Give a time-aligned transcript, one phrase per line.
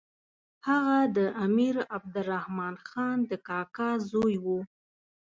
[0.67, 4.59] هغه د امیر عبدالرحمن خان د کاکا زوی وو.